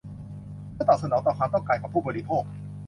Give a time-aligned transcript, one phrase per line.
[0.73, 2.43] เพื่อตอบสนองต่อความต้องการของผู้บริโภค